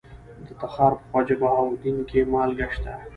[0.45, 2.93] د تخار په خواجه بهاوالدین کې مالګه شته.